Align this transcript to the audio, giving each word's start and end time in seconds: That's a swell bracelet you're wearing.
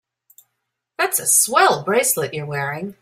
That's 0.97 1.19
a 1.19 1.27
swell 1.27 1.83
bracelet 1.83 2.33
you're 2.33 2.47
wearing. 2.47 2.95